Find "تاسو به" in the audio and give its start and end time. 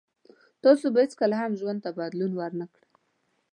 0.63-0.99